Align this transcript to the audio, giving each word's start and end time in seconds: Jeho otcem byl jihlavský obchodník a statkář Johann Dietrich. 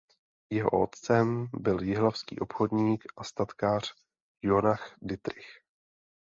Jeho 0.49 0.69
otcem 0.69 1.49
byl 1.53 1.83
jihlavský 1.83 2.39
obchodník 2.39 3.03
a 3.17 3.23
statkář 3.23 3.93
Johann 4.41 4.77
Dietrich. 5.01 5.61